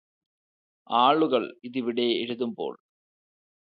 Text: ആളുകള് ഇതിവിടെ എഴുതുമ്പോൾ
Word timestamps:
ആളുകള് 0.89 1.51
ഇതിവിടെ 1.63 2.07
എഴുതുമ്പോൾ 2.21 2.73